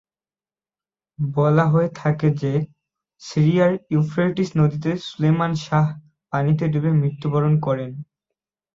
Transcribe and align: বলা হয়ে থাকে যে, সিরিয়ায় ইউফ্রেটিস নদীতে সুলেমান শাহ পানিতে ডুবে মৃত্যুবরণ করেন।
বলা 1.19 1.65
হয়ে 1.65 1.89
থাকে 1.95 2.27
যে, 2.41 2.53
সিরিয়ায় 3.21 3.77
ইউফ্রেটিস 3.89 4.49
নদীতে 4.57 4.91
সুলেমান 5.07 5.51
শাহ 5.65 5.85
পানিতে 6.33 6.65
ডুবে 6.67 6.91
মৃত্যুবরণ 6.91 7.53
করেন। 7.59 7.91